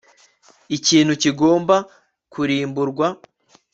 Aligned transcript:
ikintu 0.77 1.13
kigomba 1.21 1.75
kurimburwa 2.33 3.07